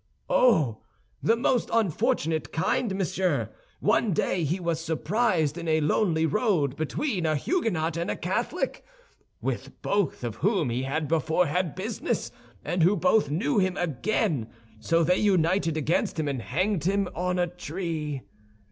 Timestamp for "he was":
4.43-4.79